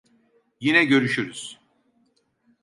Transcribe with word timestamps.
Yine 0.59 0.83
görüşürüz. 0.85 1.59